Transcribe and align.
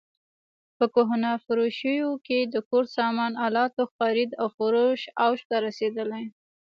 په 0.77 0.85
کهنه 0.95 1.31
فروشیو 1.45 2.11
کې 2.25 2.39
د 2.53 2.55
کور 2.69 2.85
سامان 2.97 3.33
الاتو 3.45 3.83
خرید 3.95 4.31
او 4.41 4.47
فروش 4.57 5.01
اوج 5.25 5.39
ته 5.49 5.55
رسېدلی. 5.65 6.25